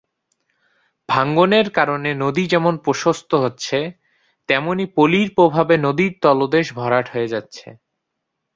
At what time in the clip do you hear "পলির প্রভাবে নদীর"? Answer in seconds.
4.95-6.13